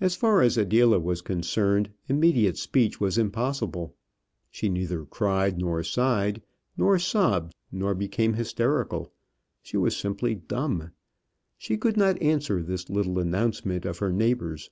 As 0.00 0.16
far 0.16 0.40
as 0.40 0.58
Adela 0.58 0.98
was 0.98 1.22
concerned, 1.22 1.90
immediate 2.08 2.58
speech 2.58 3.00
was 3.00 3.16
impossible. 3.16 3.94
She 4.50 4.68
neither 4.68 5.04
cried, 5.04 5.56
nor 5.56 5.84
sighed, 5.84 6.42
nor 6.76 6.98
sobbed, 6.98 7.54
nor 7.70 7.94
became 7.94 8.32
hysterical. 8.32 9.12
She 9.62 9.76
was 9.76 9.96
simply 9.96 10.34
dumb. 10.34 10.90
She 11.58 11.76
could 11.76 11.96
not 11.96 12.20
answer 12.20 12.60
this 12.60 12.90
little 12.90 13.20
announcement 13.20 13.84
of 13.86 13.98
her 13.98 14.10
neighbour's. 14.10 14.68